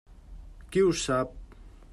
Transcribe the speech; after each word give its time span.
Qui 0.75 0.83
ho 0.87 0.95
sap! 1.03 1.39